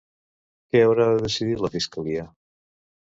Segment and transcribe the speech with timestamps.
[0.71, 2.25] Què haurà de decidir la fiscalia?